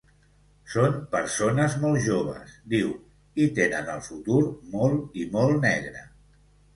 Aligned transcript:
Són 0.75 0.95
persones 1.15 1.75
molt 1.83 1.99
joves, 2.05 2.55
diu 2.73 2.89
i 3.45 3.47
tenen 3.59 3.91
el 3.97 4.01
futur 4.07 4.39
molt 4.77 5.21
i 5.25 5.27
molt 5.37 5.61
negre. 5.67 6.03